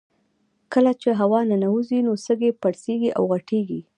کله 0.73 0.91
چې 1.01 1.09
هوا 1.19 1.39
ننوځي 1.51 1.99
نو 2.07 2.13
سږي 2.25 2.51
پړسیږي 2.61 3.09
او 3.17 3.23
غټیږي 3.31 3.81